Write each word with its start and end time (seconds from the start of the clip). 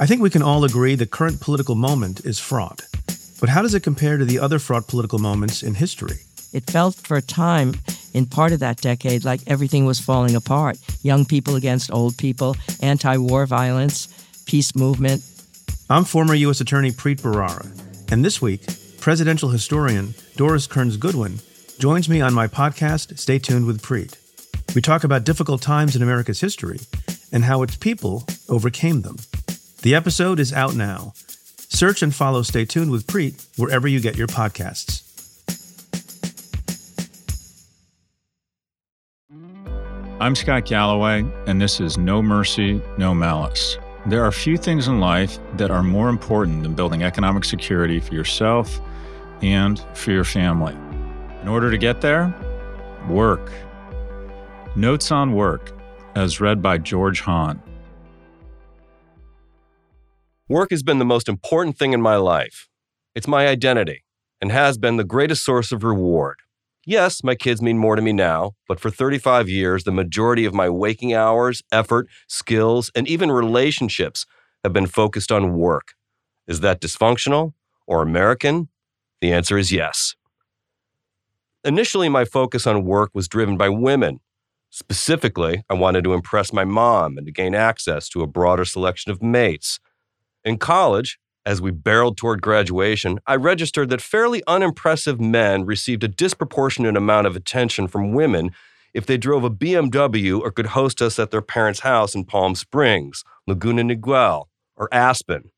I 0.00 0.06
think 0.06 0.22
we 0.22 0.30
can 0.30 0.42
all 0.42 0.62
agree 0.62 0.94
the 0.94 1.06
current 1.06 1.40
political 1.40 1.74
moment 1.74 2.24
is 2.24 2.38
fraught. 2.38 2.82
But 3.40 3.48
how 3.48 3.62
does 3.62 3.74
it 3.74 3.82
compare 3.82 4.16
to 4.16 4.24
the 4.24 4.38
other 4.38 4.60
fraught 4.60 4.86
political 4.86 5.18
moments 5.18 5.60
in 5.60 5.74
history? 5.74 6.18
It 6.52 6.70
felt 6.70 6.94
for 6.94 7.16
a 7.16 7.22
time 7.22 7.74
in 8.14 8.26
part 8.26 8.52
of 8.52 8.60
that 8.60 8.80
decade 8.80 9.24
like 9.24 9.40
everything 9.48 9.86
was 9.86 9.98
falling 9.98 10.36
apart 10.36 10.78
young 11.02 11.24
people 11.24 11.56
against 11.56 11.92
old 11.92 12.16
people, 12.16 12.56
anti 12.80 13.16
war 13.16 13.44
violence, 13.44 14.06
peace 14.46 14.76
movement. 14.76 15.20
I'm 15.90 16.04
former 16.04 16.34
U.S. 16.34 16.60
Attorney 16.60 16.92
Preet 16.92 17.20
Bharara, 17.20 17.66
and 18.12 18.24
this 18.24 18.40
week, 18.40 18.62
presidential 19.00 19.48
historian 19.48 20.14
Doris 20.36 20.68
Kearns 20.68 20.96
Goodwin 20.96 21.40
joins 21.80 22.08
me 22.08 22.20
on 22.20 22.34
my 22.34 22.46
podcast, 22.46 23.18
Stay 23.18 23.40
Tuned 23.40 23.66
with 23.66 23.82
Preet. 23.82 24.14
We 24.76 24.80
talk 24.80 25.02
about 25.02 25.24
difficult 25.24 25.60
times 25.60 25.96
in 25.96 26.02
America's 26.02 26.40
history 26.40 26.78
and 27.32 27.44
how 27.44 27.62
its 27.62 27.74
people 27.76 28.24
overcame 28.48 29.02
them. 29.02 29.16
The 29.82 29.94
episode 29.94 30.40
is 30.40 30.52
out 30.52 30.74
now. 30.74 31.12
Search 31.68 32.02
and 32.02 32.12
follow 32.12 32.42
Stay 32.42 32.64
Tuned 32.64 32.90
with 32.90 33.06
Preet 33.06 33.46
wherever 33.56 33.86
you 33.86 34.00
get 34.00 34.16
your 34.16 34.26
podcasts. 34.26 35.04
I'm 40.20 40.34
Scott 40.34 40.64
Galloway, 40.64 41.24
and 41.46 41.60
this 41.60 41.78
is 41.78 41.96
No 41.96 42.20
Mercy, 42.20 42.82
No 42.96 43.14
Malice. 43.14 43.78
There 44.06 44.24
are 44.24 44.32
few 44.32 44.56
things 44.56 44.88
in 44.88 44.98
life 44.98 45.38
that 45.58 45.70
are 45.70 45.84
more 45.84 46.08
important 46.08 46.64
than 46.64 46.74
building 46.74 47.04
economic 47.04 47.44
security 47.44 48.00
for 48.00 48.14
yourself 48.14 48.80
and 49.42 49.78
for 49.94 50.10
your 50.10 50.24
family. 50.24 50.74
In 51.42 51.46
order 51.46 51.70
to 51.70 51.78
get 51.78 52.00
there, 52.00 52.34
work. 53.08 53.52
Notes 54.74 55.12
on 55.12 55.34
Work, 55.34 55.70
as 56.16 56.40
read 56.40 56.60
by 56.60 56.78
George 56.78 57.20
Hahn. 57.20 57.62
Work 60.48 60.70
has 60.70 60.82
been 60.82 60.98
the 60.98 61.04
most 61.04 61.28
important 61.28 61.76
thing 61.76 61.92
in 61.92 62.00
my 62.00 62.16
life. 62.16 62.68
It's 63.14 63.28
my 63.28 63.46
identity 63.46 64.04
and 64.40 64.50
has 64.50 64.78
been 64.78 64.96
the 64.96 65.04
greatest 65.04 65.44
source 65.44 65.72
of 65.72 65.84
reward. 65.84 66.36
Yes, 66.86 67.22
my 67.22 67.34
kids 67.34 67.60
mean 67.60 67.76
more 67.76 67.96
to 67.96 68.00
me 68.00 68.14
now, 68.14 68.52
but 68.66 68.80
for 68.80 68.88
35 68.88 69.50
years, 69.50 69.84
the 69.84 69.92
majority 69.92 70.46
of 70.46 70.54
my 70.54 70.70
waking 70.70 71.12
hours, 71.12 71.62
effort, 71.70 72.08
skills, 72.28 72.90
and 72.94 73.06
even 73.06 73.30
relationships 73.30 74.24
have 74.64 74.72
been 74.72 74.86
focused 74.86 75.30
on 75.30 75.52
work. 75.52 75.88
Is 76.46 76.60
that 76.60 76.80
dysfunctional 76.80 77.52
or 77.86 78.00
American? 78.00 78.68
The 79.20 79.34
answer 79.34 79.58
is 79.58 79.70
yes. 79.70 80.14
Initially, 81.62 82.08
my 82.08 82.24
focus 82.24 82.66
on 82.66 82.86
work 82.86 83.10
was 83.12 83.28
driven 83.28 83.58
by 83.58 83.68
women. 83.68 84.20
Specifically, 84.70 85.62
I 85.68 85.74
wanted 85.74 86.04
to 86.04 86.14
impress 86.14 86.54
my 86.54 86.64
mom 86.64 87.18
and 87.18 87.26
to 87.26 87.32
gain 87.32 87.54
access 87.54 88.08
to 88.10 88.22
a 88.22 88.26
broader 88.26 88.64
selection 88.64 89.12
of 89.12 89.22
mates. 89.22 89.78
In 90.44 90.58
college, 90.58 91.18
as 91.44 91.60
we 91.60 91.70
barreled 91.70 92.16
toward 92.16 92.42
graduation, 92.42 93.18
I 93.26 93.36
registered 93.36 93.88
that 93.90 94.00
fairly 94.00 94.42
unimpressive 94.46 95.20
men 95.20 95.64
received 95.64 96.04
a 96.04 96.08
disproportionate 96.08 96.96
amount 96.96 97.26
of 97.26 97.36
attention 97.36 97.88
from 97.88 98.12
women 98.12 98.50
if 98.94 99.06
they 99.06 99.16
drove 99.16 99.44
a 99.44 99.50
BMW 99.50 100.40
or 100.40 100.50
could 100.50 100.66
host 100.66 101.00
us 101.02 101.18
at 101.18 101.30
their 101.30 101.42
parents' 101.42 101.80
house 101.80 102.14
in 102.14 102.24
Palm 102.24 102.54
Springs, 102.54 103.24
Laguna 103.46 103.82
Niguel, 103.82 104.46
or 104.76 104.88
Aspen. 104.92 105.50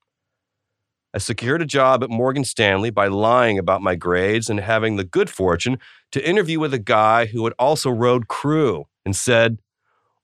I 1.12 1.18
secured 1.18 1.60
a 1.60 1.66
job 1.66 2.04
at 2.04 2.10
Morgan 2.10 2.44
Stanley 2.44 2.90
by 2.90 3.08
lying 3.08 3.58
about 3.58 3.82
my 3.82 3.96
grades 3.96 4.48
and 4.48 4.60
having 4.60 4.96
the 4.96 5.04
good 5.04 5.28
fortune 5.28 5.78
to 6.12 6.28
interview 6.28 6.60
with 6.60 6.72
a 6.72 6.78
guy 6.78 7.26
who 7.26 7.42
had 7.44 7.54
also 7.58 7.90
rode 7.90 8.28
crew 8.28 8.86
and 9.04 9.16
said, 9.16 9.58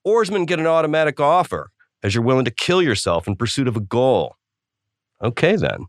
Oarsmen 0.05 0.45
get 0.45 0.59
an 0.59 0.67
automatic 0.67 1.19
offer 1.19 1.71
as 2.03 2.15
you're 2.15 2.23
willing 2.23 2.45
to 2.45 2.51
kill 2.51 2.81
yourself 2.81 3.27
in 3.27 3.35
pursuit 3.35 3.67
of 3.67 3.75
a 3.75 3.81
goal. 3.81 4.37
Okay, 5.23 5.55
then. 5.55 5.85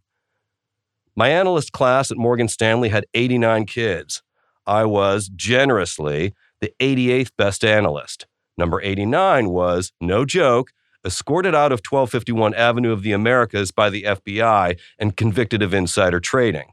My 1.15 1.29
analyst 1.29 1.73
class 1.73 2.11
at 2.11 2.17
Morgan 2.17 2.49
Stanley 2.49 2.89
had 2.89 3.07
89 3.15 3.67
kids. 3.67 4.23
I 4.67 4.85
was 4.85 5.29
generously 5.35 6.35
the 6.61 6.73
88th 6.81 7.31
best 7.37 7.65
analyst. 7.65 8.27
Number 8.57 8.81
89 8.83 9.51
was, 9.51 9.93
no 10.01 10.25
joke, 10.25 10.71
escorted 11.05 11.55
out 11.55 11.73
of 11.73 11.81
1251 11.89 12.55
Avenue 12.55 12.93
of 12.93 13.03
the 13.03 13.13
Americas 13.13 13.71
by 13.71 13.89
the 13.91 14.03
FBI 14.03 14.79
and 14.99 15.17
convicted 15.17 15.63
of 15.63 15.73
insider 15.73 16.21
trading. 16.21 16.73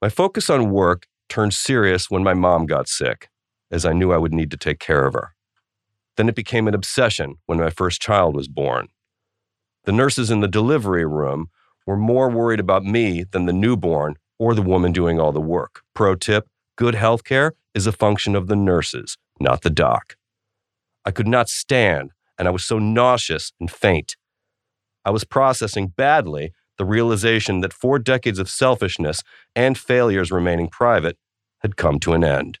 My 0.00 0.08
focus 0.08 0.48
on 0.48 0.70
work 0.70 1.06
turned 1.28 1.54
serious 1.54 2.10
when 2.10 2.22
my 2.22 2.34
mom 2.34 2.66
got 2.66 2.88
sick, 2.88 3.28
as 3.70 3.84
I 3.84 3.92
knew 3.92 4.12
I 4.12 4.18
would 4.18 4.32
need 4.32 4.50
to 4.50 4.56
take 4.56 4.78
care 4.78 5.06
of 5.06 5.14
her. 5.14 5.34
Then 6.16 6.28
it 6.28 6.34
became 6.34 6.68
an 6.68 6.74
obsession 6.74 7.36
when 7.46 7.58
my 7.58 7.70
first 7.70 8.00
child 8.00 8.34
was 8.34 8.48
born. 8.48 8.88
The 9.84 9.92
nurses 9.92 10.30
in 10.30 10.40
the 10.40 10.48
delivery 10.48 11.06
room 11.06 11.48
were 11.88 11.96
more 11.96 12.28
worried 12.28 12.60
about 12.60 12.84
me 12.84 13.24
than 13.24 13.46
the 13.46 13.52
newborn 13.52 14.14
or 14.38 14.54
the 14.54 14.60
woman 14.60 14.92
doing 14.92 15.18
all 15.18 15.32
the 15.32 15.40
work. 15.40 15.80
Pro 15.94 16.14
tip 16.14 16.46
good 16.76 16.94
health 16.94 17.24
care 17.24 17.54
is 17.74 17.86
a 17.86 17.92
function 17.92 18.36
of 18.36 18.46
the 18.46 18.54
nurses, 18.54 19.16
not 19.40 19.62
the 19.62 19.70
doc. 19.70 20.14
I 21.06 21.12
could 21.12 21.26
not 21.26 21.48
stand, 21.48 22.10
and 22.38 22.46
I 22.46 22.50
was 22.50 22.62
so 22.62 22.78
nauseous 22.78 23.54
and 23.58 23.70
faint. 23.70 24.16
I 25.02 25.10
was 25.10 25.24
processing 25.24 25.86
badly 25.86 26.52
the 26.76 26.84
realization 26.84 27.62
that 27.62 27.72
four 27.72 27.98
decades 27.98 28.38
of 28.38 28.50
selfishness 28.50 29.22
and 29.56 29.78
failures 29.78 30.30
remaining 30.30 30.68
private 30.68 31.16
had 31.60 31.76
come 31.76 31.98
to 32.00 32.12
an 32.12 32.22
end. 32.22 32.58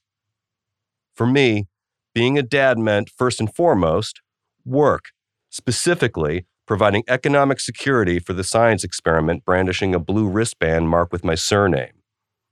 For 1.14 1.26
me, 1.26 1.66
being 2.14 2.38
a 2.38 2.42
dad 2.42 2.78
meant, 2.78 3.10
first 3.10 3.40
and 3.40 3.54
foremost, 3.54 4.22
work, 4.64 5.10
specifically 5.50 6.46
providing 6.68 7.02
economic 7.08 7.58
security 7.58 8.18
for 8.18 8.34
the 8.34 8.44
science 8.44 8.84
experiment 8.84 9.42
brandishing 9.44 9.94
a 9.94 9.98
blue 9.98 10.28
wristband 10.28 10.86
marked 10.88 11.10
with 11.10 11.24
my 11.24 11.34
surname. 11.34 11.94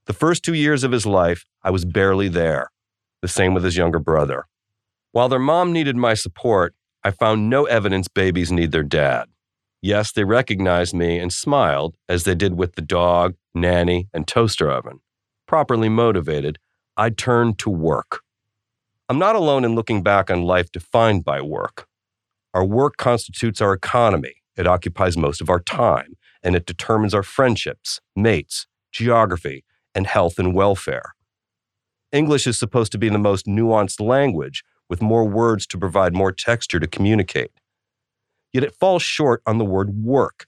The 0.06 0.14
first 0.14 0.42
two 0.42 0.54
years 0.54 0.82
of 0.82 0.90
his 0.90 1.04
life, 1.04 1.44
I 1.62 1.70
was 1.70 1.84
barely 1.84 2.28
there. 2.28 2.70
The 3.20 3.28
same 3.28 3.52
with 3.52 3.62
his 3.62 3.76
younger 3.76 3.98
brother. 3.98 4.46
While 5.12 5.28
their 5.28 5.38
mom 5.38 5.70
needed 5.70 5.96
my 5.96 6.14
support, 6.14 6.74
I 7.04 7.10
found 7.10 7.50
no 7.50 7.66
evidence 7.66 8.08
babies 8.08 8.50
need 8.50 8.72
their 8.72 8.82
dad. 8.82 9.26
Yes, 9.82 10.12
they 10.12 10.24
recognized 10.24 10.94
me 10.94 11.18
and 11.18 11.30
smiled, 11.30 11.94
as 12.08 12.24
they 12.24 12.34
did 12.34 12.56
with 12.56 12.74
the 12.74 12.82
dog, 12.82 13.34
nanny, 13.54 14.08
and 14.14 14.26
toaster 14.26 14.70
oven. 14.70 15.00
Properly 15.46 15.90
motivated, 15.90 16.58
I 16.96 17.10
turned 17.10 17.58
to 17.58 17.70
work. 17.70 18.22
I'm 19.10 19.18
not 19.18 19.36
alone 19.36 19.64
in 19.64 19.74
looking 19.74 20.02
back 20.02 20.30
on 20.30 20.42
life 20.42 20.72
defined 20.72 21.24
by 21.24 21.42
work. 21.42 21.86
Our 22.56 22.64
work 22.64 22.96
constitutes 22.96 23.60
our 23.60 23.74
economy. 23.74 24.36
It 24.56 24.66
occupies 24.66 25.14
most 25.18 25.42
of 25.42 25.50
our 25.50 25.60
time, 25.60 26.16
and 26.42 26.56
it 26.56 26.64
determines 26.64 27.12
our 27.12 27.22
friendships, 27.22 28.00
mates, 28.16 28.66
geography, 28.90 29.66
and 29.94 30.06
health 30.06 30.38
and 30.38 30.54
welfare. 30.54 31.14
English 32.12 32.46
is 32.46 32.58
supposed 32.58 32.92
to 32.92 32.98
be 32.98 33.10
the 33.10 33.18
most 33.18 33.44
nuanced 33.44 34.00
language, 34.00 34.64
with 34.88 35.02
more 35.02 35.28
words 35.28 35.66
to 35.66 35.76
provide 35.76 36.14
more 36.14 36.32
texture 36.32 36.80
to 36.80 36.86
communicate. 36.86 37.50
Yet 38.54 38.64
it 38.64 38.74
falls 38.74 39.02
short 39.02 39.42
on 39.44 39.58
the 39.58 39.64
word 39.66 40.02
work, 40.02 40.46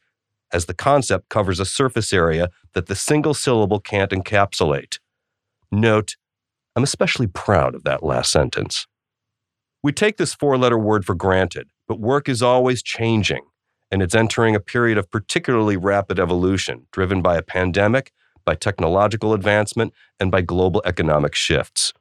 as 0.51 0.65
the 0.65 0.73
concept 0.73 1.29
covers 1.29 1.61
a 1.61 1.67
surface 1.67 2.11
area 2.11 2.49
that 2.73 2.87
the 2.87 2.97
single 2.97 3.35
syllable 3.35 3.81
can't 3.81 4.13
encapsulate. 4.13 4.99
Note, 5.71 6.17
I'm 6.75 6.85
especially 6.85 7.27
proud 7.27 7.75
of 7.75 7.85
that 7.85 8.03
last 8.03 8.31
sentence. 8.31 8.87
We 9.83 9.93
take 9.93 10.17
this 10.17 10.33
four 10.33 10.57
letter 10.57 10.79
word 10.79 11.05
for 11.05 11.15
granted, 11.15 11.69
but 11.89 11.99
work 11.99 12.29
is 12.29 12.43
always 12.43 12.83
changing, 12.83 13.43
and 13.91 14.03
it's 14.03 14.15
entering 14.15 14.55
a 14.55 14.61
period 14.61 14.99
of 14.99 15.11
particularly 15.11 15.77
rapid 15.77 16.21
evolution, 16.21 16.87
driven 16.93 17.23
by 17.23 17.37
a 17.37 17.43
pandemic, 17.43 18.13
by 18.45 18.55
technological 18.55 19.33
advancement, 19.33 19.93
and 20.21 20.31
by 20.31 20.43
global 20.43 20.83
economic 20.85 21.35
shifts. 21.35 21.93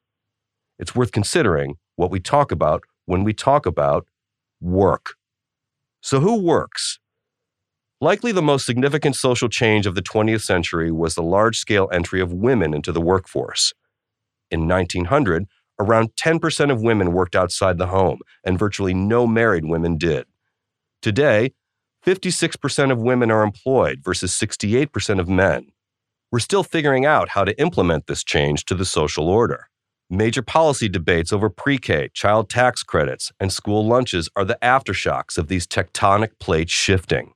It's 0.77 0.93
worth 0.93 1.11
considering 1.11 1.77
what 1.95 2.11
we 2.11 2.19
talk 2.19 2.51
about 2.51 2.83
when 3.05 3.23
we 3.23 3.33
talk 3.33 3.65
about 3.65 4.05
work. 4.61 5.15
So, 6.01 6.19
who 6.19 6.41
works? 6.41 6.99
Likely 7.99 8.31
the 8.31 8.43
most 8.43 8.65
significant 8.65 9.15
social 9.15 9.49
change 9.49 9.87
of 9.87 9.95
the 9.95 10.03
20th 10.03 10.43
century 10.43 10.91
was 10.91 11.15
the 11.15 11.23
large 11.23 11.57
scale 11.57 11.89
entry 11.91 12.21
of 12.21 12.31
women 12.31 12.73
into 12.75 12.91
the 12.91 13.01
workforce. 13.01 13.73
In 14.51 14.67
1900, 14.67 15.47
around 15.79 16.09
10% 16.15 16.71
of 16.71 16.81
women 16.81 17.13
worked 17.13 17.35
outside 17.35 17.77
the 17.77 17.87
home, 17.87 18.19
and 18.43 18.59
virtually 18.59 18.93
no 18.93 19.27
married 19.27 19.65
women 19.65 19.97
did. 19.97 20.25
Today, 21.01 21.53
56% 22.05 22.91
of 22.91 23.01
women 23.01 23.31
are 23.31 23.43
employed 23.43 23.99
versus 24.03 24.31
68% 24.31 25.19
of 25.19 25.27
men. 25.27 25.67
We're 26.31 26.39
still 26.39 26.63
figuring 26.63 27.05
out 27.05 27.29
how 27.29 27.43
to 27.43 27.59
implement 27.59 28.07
this 28.07 28.23
change 28.23 28.65
to 28.65 28.75
the 28.75 28.85
social 28.85 29.29
order. 29.29 29.69
Major 30.09 30.41
policy 30.41 30.87
debates 30.87 31.33
over 31.33 31.49
pre 31.49 31.77
K, 31.77 32.09
child 32.13 32.49
tax 32.49 32.81
credits, 32.81 33.31
and 33.39 33.51
school 33.51 33.85
lunches 33.85 34.29
are 34.35 34.45
the 34.45 34.57
aftershocks 34.61 35.37
of 35.37 35.47
these 35.47 35.67
tectonic 35.67 36.39
plates 36.39 36.71
shifting. 36.71 37.33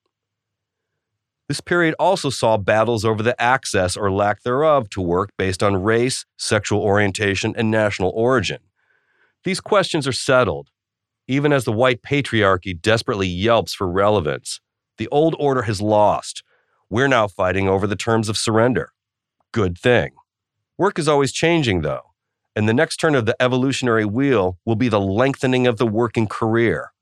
This 1.51 1.59
period 1.59 1.95
also 1.99 2.29
saw 2.29 2.55
battles 2.55 3.03
over 3.03 3.21
the 3.21 3.35
access 3.37 3.97
or 3.97 4.09
lack 4.09 4.43
thereof 4.43 4.89
to 4.91 5.01
work 5.01 5.31
based 5.37 5.61
on 5.61 5.83
race, 5.83 6.25
sexual 6.37 6.79
orientation, 6.79 7.53
and 7.57 7.69
national 7.69 8.11
origin. 8.15 8.59
These 9.43 9.59
questions 9.59 10.07
are 10.07 10.13
settled. 10.13 10.69
Even 11.27 11.51
as 11.51 11.65
the 11.65 11.73
white 11.73 12.03
patriarchy 12.03 12.81
desperately 12.81 13.27
yelps 13.27 13.73
for 13.73 13.91
relevance, 13.91 14.61
the 14.97 15.09
old 15.09 15.35
order 15.39 15.63
has 15.63 15.81
lost. 15.81 16.41
We're 16.89 17.09
now 17.09 17.27
fighting 17.27 17.67
over 17.67 17.85
the 17.85 17.97
terms 17.97 18.29
of 18.29 18.37
surrender. 18.37 18.93
Good 19.51 19.77
thing. 19.77 20.11
Work 20.77 20.97
is 20.97 21.09
always 21.09 21.33
changing, 21.33 21.81
though, 21.81 22.13
and 22.55 22.69
the 22.69 22.73
next 22.73 22.95
turn 22.95 23.13
of 23.13 23.25
the 23.25 23.35
evolutionary 23.41 24.05
wheel 24.05 24.57
will 24.63 24.77
be 24.77 24.87
the 24.87 25.01
lengthening 25.01 25.67
of 25.67 25.75
the 25.75 25.85
working 25.85 26.27
career. 26.27 26.93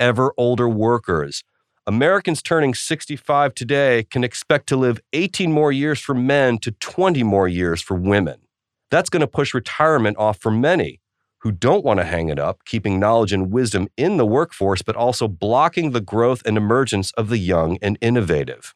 Ever 0.00 0.32
older 0.38 0.66
workers, 0.66 1.44
Americans 1.88 2.42
turning 2.42 2.74
65 2.74 3.54
today 3.54 4.04
can 4.10 4.22
expect 4.22 4.66
to 4.66 4.76
live 4.76 5.00
18 5.14 5.50
more 5.50 5.72
years 5.72 5.98
for 5.98 6.14
men 6.14 6.58
to 6.58 6.70
20 6.70 7.22
more 7.22 7.48
years 7.48 7.80
for 7.80 7.94
women. 7.94 8.42
That's 8.90 9.08
going 9.08 9.22
to 9.22 9.26
push 9.26 9.54
retirement 9.54 10.18
off 10.18 10.38
for 10.38 10.50
many 10.50 11.00
who 11.38 11.50
don't 11.50 11.86
want 11.86 11.98
to 11.98 12.04
hang 12.04 12.28
it 12.28 12.38
up, 12.38 12.58
keeping 12.66 13.00
knowledge 13.00 13.32
and 13.32 13.50
wisdom 13.50 13.88
in 13.96 14.18
the 14.18 14.26
workforce, 14.26 14.82
but 14.82 14.96
also 14.96 15.28
blocking 15.28 15.92
the 15.92 16.02
growth 16.02 16.42
and 16.44 16.58
emergence 16.58 17.10
of 17.12 17.30
the 17.30 17.38
young 17.38 17.78
and 17.80 17.96
innovative. 18.02 18.74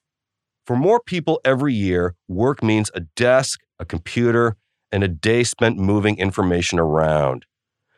For 0.66 0.74
more 0.74 0.98
people 0.98 1.38
every 1.44 1.74
year, 1.74 2.14
work 2.28 2.62
means 2.62 2.90
a 2.94 3.00
desk, 3.00 3.60
a 3.78 3.84
computer, 3.84 4.56
and 4.90 5.04
a 5.04 5.08
day 5.08 5.44
spent 5.44 5.76
moving 5.76 6.16
information 6.16 6.78
around. 6.78 7.44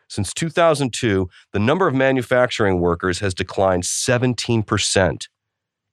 Since 0.09 0.35
2002, 0.35 1.29
the 1.53 1.59
number 1.59 1.87
of 1.87 1.95
manufacturing 1.95 2.81
workers 2.81 3.21
has 3.21 3.35
declined 3.35 3.85
17%. 3.85 5.29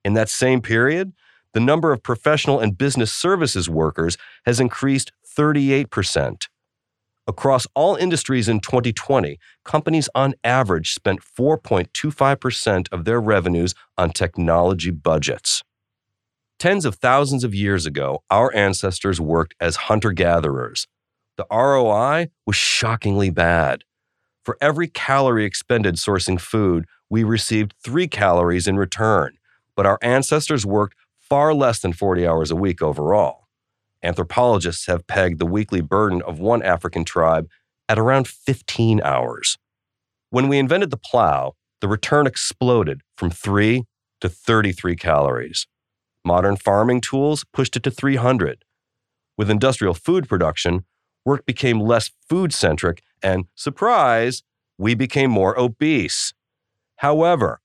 In 0.03 0.13
that 0.13 0.29
same 0.29 0.61
period, 0.61 1.13
the 1.53 1.59
number 1.59 1.91
of 1.91 2.03
professional 2.03 2.59
and 2.59 2.77
business 2.77 3.11
services 3.11 3.69
workers 3.69 4.17
has 4.45 4.59
increased 4.59 5.11
38%. 5.37 6.47
Across 7.27 7.67
all 7.75 7.95
industries 7.95 8.49
in 8.49 8.59
2020, 8.61 9.37
companies 9.63 10.09
on 10.15 10.33
average 10.43 10.93
spent 10.93 11.21
4.25% 11.21 12.87
of 12.91 13.05
their 13.05 13.21
revenues 13.21 13.75
on 13.97 14.09
technology 14.09 14.91
budgets. 14.91 15.63
Tens 16.57 16.85
of 16.85 16.95
thousands 16.95 17.43
of 17.43 17.55
years 17.55 17.85
ago, 17.85 18.23
our 18.29 18.53
ancestors 18.55 19.21
worked 19.21 19.55
as 19.59 19.87
hunter 19.87 20.11
gatherers. 20.11 20.87
The 21.37 21.45
ROI 21.51 22.29
was 22.45 22.55
shockingly 22.55 23.29
bad. 23.29 23.83
For 24.43 24.57
every 24.59 24.87
calorie 24.87 25.45
expended 25.45 25.95
sourcing 25.95 26.39
food, 26.39 26.85
we 27.09 27.23
received 27.23 27.75
three 27.83 28.07
calories 28.07 28.67
in 28.67 28.77
return, 28.77 29.37
but 29.75 29.85
our 29.85 29.99
ancestors 30.01 30.65
worked 30.65 30.95
far 31.17 31.53
less 31.53 31.79
than 31.79 31.93
40 31.93 32.25
hours 32.25 32.51
a 32.51 32.55
week 32.55 32.81
overall. 32.81 33.47
Anthropologists 34.03 34.87
have 34.87 35.05
pegged 35.05 35.39
the 35.39 35.45
weekly 35.45 35.81
burden 35.81 36.21
of 36.23 36.39
one 36.39 36.63
African 36.63 37.05
tribe 37.05 37.47
at 37.87 37.99
around 37.99 38.27
15 38.27 39.01
hours. 39.03 39.57
When 40.31 40.47
we 40.47 40.57
invented 40.57 40.89
the 40.89 40.97
plow, 40.97 41.53
the 41.81 41.87
return 41.87 42.25
exploded 42.25 43.01
from 43.15 43.29
3 43.29 43.83
to 44.21 44.29
33 44.29 44.95
calories. 44.95 45.67
Modern 46.25 46.55
farming 46.55 47.01
tools 47.01 47.43
pushed 47.53 47.75
it 47.75 47.83
to 47.83 47.91
300. 47.91 48.63
With 49.37 49.49
industrial 49.49 49.93
food 49.93 50.27
production, 50.27 50.85
work 51.25 51.45
became 51.45 51.79
less 51.79 52.11
food 52.29 52.53
centric 52.53 53.03
and 53.23 53.45
surprise, 53.55 54.43
we 54.77 54.95
became 54.95 55.31
more 55.31 55.57
obese. 55.59 56.33
However, 56.97 57.61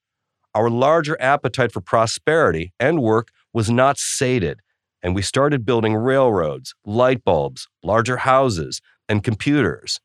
our 0.55 0.71
larger 0.71 1.17
appetite 1.21 1.73
for 1.73 1.81
prosperity 1.81 2.73
and 2.81 3.03
work 3.03 3.29
was 3.53 3.71
not 3.71 3.99
sated, 3.99 4.61
and 5.03 5.15
we 5.15 5.23
started 5.23 5.67
building 5.67 5.95
railroads, 5.95 6.75
light 6.85 7.25
bulbs, 7.25 7.69
larger 7.83 8.19
houses, 8.19 8.81
and 9.09 9.23
computers. 9.23 10.01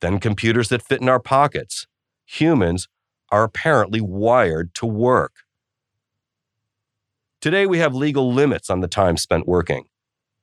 Then 0.00 0.18
computers 0.18 0.68
that 0.68 0.82
fit 0.82 1.00
in 1.00 1.08
our 1.08 1.20
pockets. 1.20 1.86
Humans 2.26 2.88
are 3.30 3.44
apparently 3.44 4.00
wired 4.00 4.74
to 4.74 4.86
work. 4.86 5.32
Today, 7.40 7.66
we 7.66 7.78
have 7.78 7.94
legal 7.94 8.32
limits 8.32 8.70
on 8.70 8.80
the 8.80 8.88
time 8.88 9.16
spent 9.16 9.48
working. 9.48 9.86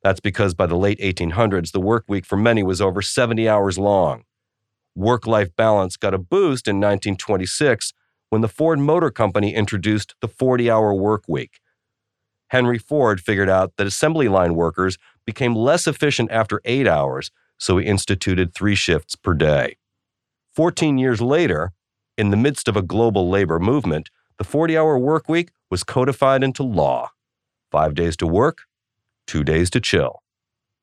That's 0.03 0.19
because 0.19 0.53
by 0.53 0.65
the 0.65 0.77
late 0.77 0.99
1800s, 0.99 1.71
the 1.71 1.79
work 1.79 2.05
week 2.07 2.25
for 2.25 2.37
many 2.37 2.63
was 2.63 2.81
over 2.81 3.01
70 3.01 3.47
hours 3.47 3.77
long 3.77 4.23
work 4.95 5.27
life 5.27 5.55
balance 5.55 5.97
got 5.97 6.13
a 6.13 6.17
boost 6.17 6.67
in 6.67 6.77
1926 6.77 7.93
when 8.29 8.41
the 8.41 8.47
Ford 8.47 8.79
Motor 8.79 9.09
Company 9.09 9.53
introduced 9.53 10.15
the 10.21 10.27
40 10.27 10.69
hour 10.69 10.93
work 10.93 11.23
week. 11.27 11.59
Henry 12.49 12.77
Ford 12.77 13.21
figured 13.21 13.49
out 13.49 13.73
that 13.77 13.87
assembly 13.87 14.27
line 14.27 14.55
workers 14.55 14.97
became 15.25 15.55
less 15.55 15.87
efficient 15.87 16.31
after 16.31 16.61
eight 16.65 16.87
hours, 16.87 17.31
so 17.57 17.77
he 17.77 17.85
instituted 17.85 18.53
three 18.53 18.75
shifts 18.75 19.15
per 19.15 19.33
day. 19.33 19.77
14 20.55 20.97
years 20.97 21.21
later, 21.21 21.73
in 22.17 22.31
the 22.31 22.37
midst 22.37 22.67
of 22.67 22.75
a 22.75 22.81
global 22.81 23.29
labor 23.29 23.59
movement, 23.59 24.09
the 24.37 24.43
40 24.43 24.77
hour 24.77 24.97
work 24.97 25.29
week 25.29 25.51
was 25.69 25.83
codified 25.83 26.43
into 26.43 26.63
law 26.63 27.11
five 27.71 27.93
days 27.93 28.17
to 28.17 28.27
work, 28.27 28.63
two 29.27 29.43
days 29.43 29.69
to 29.69 29.79
chill. 29.79 30.23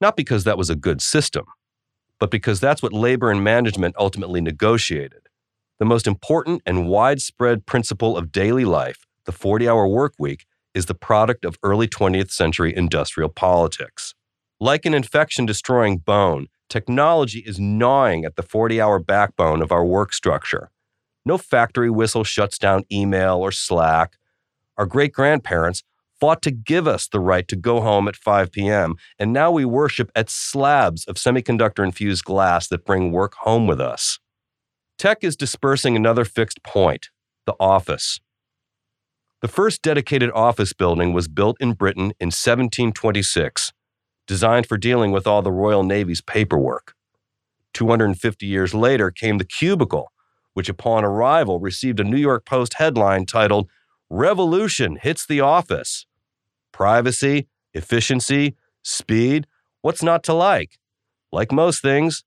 Not 0.00 0.16
because 0.16 0.44
that 0.44 0.58
was 0.58 0.70
a 0.70 0.76
good 0.76 1.00
system, 1.00 1.46
but 2.18 2.30
because 2.30 2.60
that's 2.60 2.82
what 2.82 2.92
labor 2.92 3.30
and 3.30 3.42
management 3.44 3.94
ultimately 3.98 4.40
negotiated. 4.40 5.28
The 5.78 5.84
most 5.84 6.06
important 6.06 6.62
and 6.64 6.88
widespread 6.88 7.66
principle 7.66 8.16
of 8.16 8.32
daily 8.32 8.64
life, 8.64 9.06
the 9.26 9.32
40 9.32 9.68
hour 9.68 9.86
work 9.86 10.14
week, 10.18 10.46
is 10.74 10.86
the 10.86 10.94
product 10.94 11.44
of 11.44 11.58
early 11.62 11.88
20th 11.88 12.30
century 12.30 12.74
industrial 12.74 13.28
politics. 13.28 14.14
Like 14.58 14.86
an 14.86 14.94
infection 14.94 15.44
destroying 15.44 15.98
bone, 15.98 16.46
technology 16.68 17.40
is 17.40 17.60
gnawing 17.60 18.24
at 18.24 18.36
the 18.36 18.42
40 18.42 18.80
hour 18.80 18.98
backbone 18.98 19.60
of 19.60 19.70
our 19.70 19.84
work 19.84 20.14
structure. 20.14 20.70
No 21.26 21.36
factory 21.38 21.90
whistle 21.90 22.24
shuts 22.24 22.56
down 22.56 22.84
email 22.90 23.36
or 23.36 23.52
Slack. 23.52 24.16
Our 24.78 24.86
great 24.86 25.12
grandparents 25.12 25.82
fought 26.20 26.42
to 26.42 26.50
give 26.50 26.86
us 26.86 27.08
the 27.08 27.20
right 27.20 27.46
to 27.48 27.56
go 27.56 27.80
home 27.80 28.08
at 28.08 28.16
5 28.16 28.52
p.m., 28.52 28.96
and 29.18 29.32
now 29.32 29.50
we 29.50 29.64
worship 29.64 30.10
at 30.14 30.30
slabs 30.30 31.04
of 31.04 31.16
semiconductor 31.16 31.84
infused 31.84 32.24
glass 32.24 32.68
that 32.68 32.84
bring 32.84 33.12
work 33.12 33.34
home 33.40 33.66
with 33.66 33.80
us. 33.80 34.18
Tech 34.98 35.22
is 35.22 35.36
dispersing 35.36 35.94
another 35.94 36.24
fixed 36.24 36.62
point 36.62 37.10
the 37.46 37.54
office. 37.60 38.18
The 39.42 39.48
first 39.48 39.82
dedicated 39.82 40.30
office 40.34 40.72
building 40.72 41.12
was 41.12 41.28
built 41.28 41.56
in 41.60 41.74
Britain 41.74 42.12
in 42.18 42.28
1726, 42.28 43.72
designed 44.26 44.66
for 44.66 44.76
dealing 44.76 45.12
with 45.12 45.26
all 45.26 45.42
the 45.42 45.52
Royal 45.52 45.84
Navy's 45.84 46.22
paperwork. 46.22 46.94
250 47.74 48.46
years 48.46 48.74
later 48.74 49.10
came 49.10 49.38
the 49.38 49.44
cubicle, 49.44 50.10
which 50.54 50.70
upon 50.70 51.04
arrival 51.04 51.60
received 51.60 52.00
a 52.00 52.04
New 52.04 52.16
York 52.16 52.46
Post 52.46 52.74
headline 52.74 53.26
titled 53.26 53.68
Revolution 54.08 54.98
hits 55.02 55.26
the 55.26 55.40
office. 55.40 56.06
Privacy, 56.72 57.48
efficiency, 57.74 58.56
speed, 58.82 59.46
what's 59.82 60.02
not 60.02 60.22
to 60.24 60.32
like? 60.32 60.78
Like 61.32 61.50
most 61.50 61.82
things, 61.82 62.22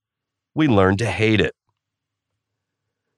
we 0.54 0.68
learn 0.68 0.98
to 0.98 1.06
hate 1.06 1.40
it. 1.40 1.56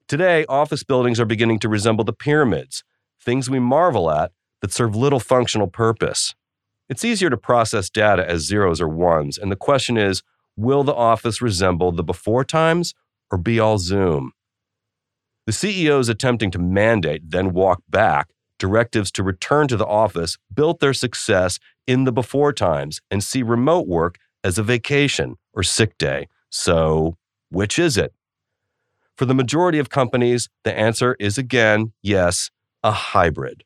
Today, 0.06 0.44
office 0.48 0.84
buildings 0.84 1.18
are 1.18 1.24
beginning 1.24 1.58
to 1.60 1.68
resemble 1.68 2.04
the 2.04 2.12
pyramids, 2.12 2.84
things 3.20 3.50
we 3.50 3.58
marvel 3.58 4.10
at 4.10 4.30
that 4.60 4.72
serve 4.72 4.94
little 4.94 5.20
functional 5.20 5.66
purpose. 5.66 6.34
It's 6.88 7.04
easier 7.04 7.30
to 7.30 7.36
process 7.36 7.90
data 7.90 8.28
as 8.28 8.42
zeros 8.42 8.80
or 8.80 8.88
ones, 8.88 9.38
and 9.38 9.50
the 9.50 9.56
question 9.56 9.96
is 9.96 10.22
will 10.56 10.84
the 10.84 10.94
office 10.94 11.40
resemble 11.40 11.90
the 11.90 12.04
before 12.04 12.44
times 12.44 12.94
or 13.30 13.38
be 13.38 13.58
all 13.58 13.78
Zoom? 13.78 14.32
The 15.46 15.52
CEOs 15.52 16.08
attempting 16.08 16.50
to 16.52 16.58
mandate, 16.58 17.30
then 17.30 17.52
walk 17.52 17.82
back, 17.88 18.28
directives 18.62 19.10
to 19.10 19.24
return 19.24 19.66
to 19.66 19.76
the 19.76 19.86
office 19.86 20.38
built 20.54 20.78
their 20.78 20.94
success 20.94 21.58
in 21.88 22.04
the 22.04 22.12
before 22.12 22.52
times 22.52 23.00
and 23.10 23.24
see 23.24 23.42
remote 23.42 23.88
work 23.88 24.18
as 24.44 24.56
a 24.56 24.62
vacation 24.62 25.34
or 25.52 25.64
sick 25.64 25.98
day. 25.98 26.28
So, 26.48 27.16
which 27.50 27.76
is 27.76 27.96
it? 27.96 28.14
For 29.16 29.24
the 29.24 29.34
majority 29.34 29.80
of 29.80 29.90
companies, 29.90 30.48
the 30.62 30.72
answer 30.78 31.16
is 31.18 31.36
again 31.36 31.92
yes, 32.02 32.50
a 32.84 32.92
hybrid. 32.92 33.64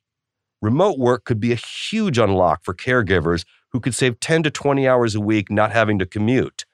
Remote 0.62 0.98
work 0.98 1.24
could 1.24 1.40
be 1.40 1.52
a 1.52 1.56
huge 1.56 2.16
unlock 2.16 2.64
for 2.64 2.72
caregivers 2.72 3.44
who 3.72 3.80
could 3.80 3.94
save 3.94 4.18
10 4.18 4.44
to 4.44 4.50
20 4.50 4.88
hours 4.88 5.14
a 5.14 5.20
week 5.20 5.50
not 5.50 5.72
having 5.72 5.98
to 5.98 6.06
commute. 6.06 6.64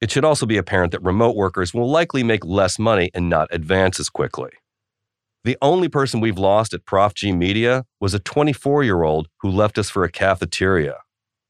It 0.00 0.10
should 0.10 0.24
also 0.24 0.44
be 0.44 0.56
apparent 0.56 0.90
that 0.90 1.04
remote 1.04 1.36
workers 1.36 1.72
will 1.72 1.88
likely 1.88 2.24
make 2.24 2.44
less 2.44 2.80
money 2.80 3.12
and 3.14 3.30
not 3.30 3.46
advance 3.52 4.00
as 4.00 4.08
quickly. 4.08 4.50
The 5.44 5.58
only 5.60 5.90
person 5.90 6.20
we've 6.20 6.38
lost 6.38 6.72
at 6.72 6.86
Prof 6.86 7.12
G 7.12 7.30
Media 7.30 7.84
was 8.00 8.14
a 8.14 8.18
24 8.18 8.82
year 8.82 9.02
old 9.02 9.28
who 9.40 9.50
left 9.50 9.76
us 9.76 9.90
for 9.90 10.02
a 10.02 10.10
cafeteria, 10.10 11.00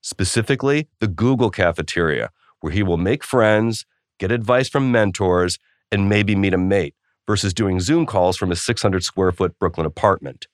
specifically 0.00 0.88
the 0.98 1.06
Google 1.06 1.48
cafeteria, 1.48 2.30
where 2.58 2.72
he 2.72 2.82
will 2.82 2.96
make 2.96 3.22
friends, 3.22 3.86
get 4.18 4.32
advice 4.32 4.68
from 4.68 4.90
mentors, 4.90 5.60
and 5.92 6.08
maybe 6.08 6.34
meet 6.34 6.54
a 6.54 6.58
mate 6.58 6.96
versus 7.24 7.54
doing 7.54 7.78
Zoom 7.78 8.04
calls 8.04 8.36
from 8.36 8.50
a 8.50 8.56
600 8.56 9.04
square 9.04 9.30
foot 9.30 9.56
Brooklyn 9.60 9.86
apartment. 9.86 10.48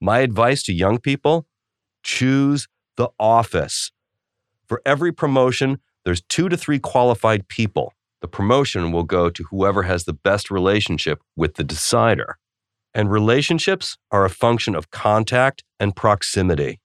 My 0.00 0.18
advice 0.18 0.64
to 0.64 0.72
young 0.72 0.98
people 0.98 1.46
choose 2.02 2.66
the 2.96 3.10
office. 3.20 3.92
For 4.66 4.82
every 4.84 5.12
promotion, 5.12 5.78
there's 6.04 6.22
two 6.22 6.48
to 6.48 6.56
three 6.56 6.80
qualified 6.80 7.46
people. 7.46 7.94
The 8.22 8.28
promotion 8.28 8.90
will 8.90 9.04
go 9.04 9.30
to 9.30 9.44
whoever 9.50 9.84
has 9.84 10.02
the 10.02 10.12
best 10.12 10.50
relationship 10.50 11.22
with 11.36 11.54
the 11.54 11.64
decider. 11.64 12.38
And 12.94 13.10
relationships 13.10 13.96
are 14.10 14.24
a 14.24 14.30
function 14.30 14.74
of 14.74 14.90
contact 14.90 15.64
and 15.80 15.96
proximity. 15.96 16.80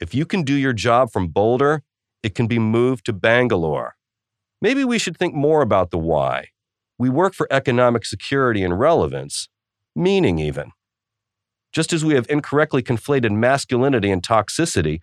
If 0.00 0.14
you 0.14 0.24
can 0.24 0.42
do 0.42 0.54
your 0.54 0.72
job 0.72 1.10
from 1.10 1.28
Boulder, 1.28 1.82
it 2.22 2.34
can 2.34 2.46
be 2.46 2.58
moved 2.58 3.06
to 3.06 3.12
Bangalore. 3.12 3.96
Maybe 4.60 4.84
we 4.84 4.98
should 4.98 5.16
think 5.16 5.34
more 5.34 5.62
about 5.62 5.90
the 5.90 5.98
why. 5.98 6.48
We 6.98 7.08
work 7.08 7.34
for 7.34 7.48
economic 7.50 8.04
security 8.04 8.62
and 8.62 8.78
relevance, 8.78 9.48
meaning 9.94 10.38
even. 10.38 10.72
Just 11.72 11.92
as 11.92 12.04
we 12.04 12.14
have 12.14 12.26
incorrectly 12.28 12.82
conflated 12.82 13.32
masculinity 13.32 14.10
and 14.10 14.22
toxicity, 14.22 15.00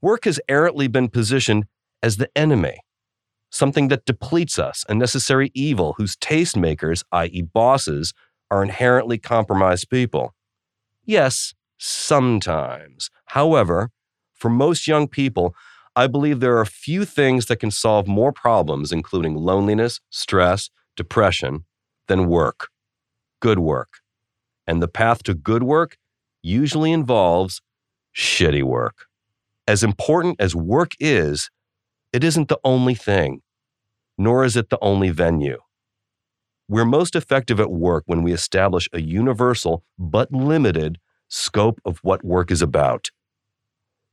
work 0.00 0.24
has 0.24 0.40
errantly 0.48 0.88
been 0.88 1.08
positioned 1.08 1.66
as 2.02 2.16
the 2.16 2.30
enemy 2.36 2.80
something 3.50 3.88
that 3.88 4.04
depletes 4.04 4.58
us, 4.58 4.84
a 4.88 4.94
necessary 4.94 5.50
evil 5.54 5.94
whose 5.96 6.16
tastemakers, 6.16 7.02
i.e., 7.12 7.42
bosses, 7.42 8.12
are 8.50 8.62
inherently 8.62 9.18
compromised 9.18 9.90
people. 9.90 10.34
Yes, 11.04 11.54
sometimes. 11.78 13.10
However, 13.26 13.90
for 14.34 14.48
most 14.48 14.86
young 14.86 15.08
people, 15.08 15.54
I 15.96 16.06
believe 16.06 16.40
there 16.40 16.58
are 16.58 16.64
few 16.64 17.04
things 17.04 17.46
that 17.46 17.56
can 17.56 17.70
solve 17.70 18.06
more 18.06 18.32
problems, 18.32 18.92
including 18.92 19.34
loneliness, 19.34 20.00
stress, 20.10 20.70
depression, 20.96 21.64
than 22.06 22.28
work. 22.28 22.68
Good 23.40 23.58
work. 23.58 23.98
And 24.66 24.82
the 24.82 24.88
path 24.88 25.22
to 25.24 25.34
good 25.34 25.62
work 25.62 25.96
usually 26.42 26.92
involves 26.92 27.60
shitty 28.16 28.62
work. 28.62 29.06
As 29.66 29.82
important 29.82 30.40
as 30.40 30.54
work 30.54 30.92
is, 31.00 31.50
it 32.12 32.24
isn't 32.24 32.48
the 32.48 32.58
only 32.64 32.94
thing, 32.94 33.42
nor 34.16 34.44
is 34.44 34.56
it 34.56 34.70
the 34.70 34.78
only 34.80 35.10
venue. 35.10 35.58
We're 36.70 36.84
most 36.84 37.16
effective 37.16 37.60
at 37.60 37.70
work 37.70 38.04
when 38.06 38.22
we 38.22 38.34
establish 38.34 38.90
a 38.92 39.00
universal 39.00 39.84
but 39.98 40.30
limited 40.30 40.98
scope 41.28 41.80
of 41.84 41.98
what 41.98 42.22
work 42.22 42.50
is 42.50 42.60
about. 42.60 43.08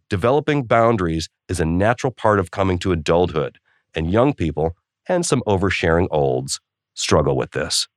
Developing 0.09 0.63
boundaries 0.63 1.27
is 1.49 1.59
a 1.59 1.65
natural 1.65 2.11
part 2.11 2.39
of 2.39 2.51
coming 2.51 2.79
to 2.79 2.93
adulthood, 2.93 3.59
and 3.93 4.09
young 4.09 4.33
people, 4.33 4.77
and 5.09 5.25
some 5.25 5.43
oversharing 5.45 6.07
olds, 6.11 6.61
struggle 6.93 7.35
with 7.35 7.51
this. 7.51 7.89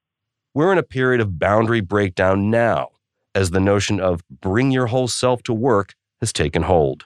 We're 0.54 0.72
in 0.72 0.78
a 0.78 0.82
period 0.82 1.20
of 1.20 1.38
boundary 1.38 1.80
breakdown 1.80 2.50
now, 2.50 2.88
as 3.36 3.50
the 3.50 3.60
notion 3.60 4.00
of 4.00 4.22
bring 4.28 4.72
your 4.72 4.86
whole 4.86 5.06
self 5.06 5.42
to 5.44 5.52
work 5.52 5.94
has 6.20 6.32
taken 6.32 6.62
hold. 6.62 7.04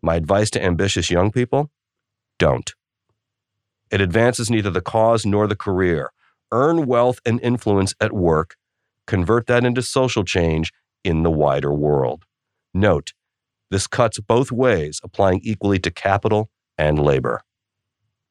My 0.00 0.16
advice 0.16 0.48
to 0.50 0.64
ambitious 0.64 1.10
young 1.10 1.30
people 1.30 1.70
don't. 2.38 2.72
It 3.90 4.00
advances 4.00 4.50
neither 4.50 4.70
the 4.70 4.80
cause 4.80 5.26
nor 5.26 5.46
the 5.46 5.56
career. 5.56 6.10
Earn 6.50 6.86
wealth 6.86 7.20
and 7.26 7.40
influence 7.40 7.94
at 8.00 8.12
work, 8.12 8.56
convert 9.06 9.46
that 9.46 9.64
into 9.64 9.82
social 9.82 10.24
change 10.24 10.72
in 11.04 11.22
the 11.22 11.30
wider 11.30 11.72
world. 11.72 12.24
Note, 12.72 13.12
this 13.70 13.86
cuts 13.86 14.18
both 14.20 14.50
ways, 14.50 15.00
applying 15.04 15.40
equally 15.42 15.78
to 15.80 15.90
capital 15.90 16.50
and 16.76 16.98
labor. 16.98 17.42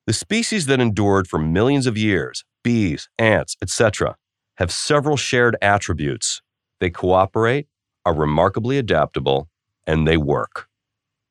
The 0.05 0.13
species 0.13 0.65
that 0.67 0.79
endured 0.79 1.27
for 1.27 1.38
millions 1.38 1.86
of 1.86 1.97
years, 1.97 2.43
bees, 2.63 3.09
ants, 3.19 3.55
etc., 3.62 4.15
have 4.55 4.71
several 4.71 5.17
shared 5.17 5.55
attributes. 5.62 6.41
They 6.79 6.89
cooperate, 6.89 7.67
are 8.05 8.15
remarkably 8.15 8.77
adaptable, 8.77 9.50
and 9.86 10.07
they 10.07 10.17
work. 10.17 10.67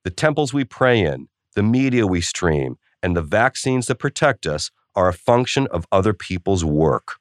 The 0.04 0.10
temples 0.10 0.52
we 0.52 0.64
pray 0.64 1.00
in, 1.00 1.28
the 1.54 1.62
media 1.62 2.06
we 2.06 2.20
stream, 2.20 2.76
and 3.02 3.16
the 3.16 3.22
vaccines 3.22 3.86
that 3.86 3.98
protect 3.98 4.46
us 4.46 4.70
are 4.96 5.08
a 5.08 5.12
function 5.12 5.66
of 5.68 5.86
other 5.92 6.12
people's 6.12 6.64
work. 6.64 7.18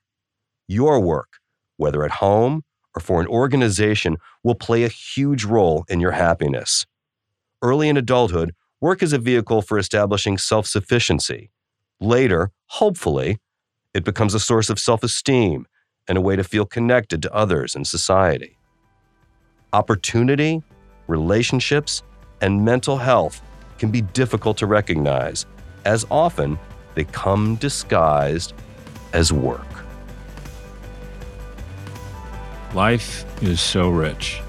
Your 0.68 1.00
work, 1.00 1.38
whether 1.78 2.04
at 2.04 2.12
home 2.12 2.64
or 2.96 3.02
for 3.02 3.22
an 3.22 3.28
organization, 3.28 4.18
will 4.44 4.56
play 4.56 4.84
a 4.84 4.88
huge 4.88 5.44
role 5.44 5.86
in 5.90 6.00
your 6.00 6.12
happiness. 6.12 6.86
Early 7.62 7.90
in 7.90 7.98
adulthood, 7.98 8.56
work 8.82 9.04
is 9.04 9.14
a 9.14 9.20
vehicle 9.20 9.62
for 9.62 9.78
establishing 9.78 10.38
self 10.38 10.66
sufficiency. 10.66 11.52
Later, 12.00 12.52
hopefully, 12.68 13.38
it 13.94 14.04
becomes 14.04 14.34
a 14.34 14.40
source 14.40 14.70
of 14.70 14.80
self 14.80 15.04
esteem 15.04 15.68
and 16.08 16.18
a 16.18 16.22
way 16.22 16.36
to 16.36 16.44
feel 16.44 16.66
connected 16.66 17.22
to 17.22 17.34
others 17.34 17.76
and 17.76 17.86
society. 17.86 18.58
Opportunity, 19.74 20.64
relationships, 21.08 22.04
and 22.42 22.64
mental 22.64 22.98
health 22.98 23.42
can 23.78 23.92
be 23.92 24.02
difficult 24.02 24.58
to 24.58 24.68
recognize, 24.68 25.46
as 25.86 26.06
often 26.10 26.58
they 26.96 27.04
come 27.04 27.56
disguised 27.56 28.54
as 29.14 29.32
work. 29.32 29.62
Life 32.74 33.26
is 33.42 33.62
so 33.62 33.90
rich 33.90 34.42